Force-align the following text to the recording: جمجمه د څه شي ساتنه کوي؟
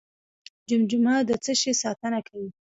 جمجمه 0.69 1.15
د 1.29 1.31
څه 1.43 1.53
شي 1.61 1.73
ساتنه 1.83 2.19
کوي؟ 2.27 2.49